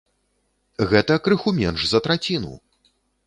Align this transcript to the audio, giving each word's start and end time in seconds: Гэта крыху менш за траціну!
Гэта 0.93 1.17
крыху 1.27 1.53
менш 1.59 1.85
за 1.91 1.99
траціну! 2.07 2.53